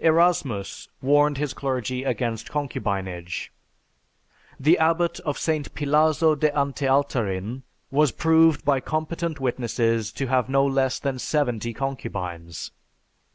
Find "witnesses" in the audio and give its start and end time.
9.40-10.10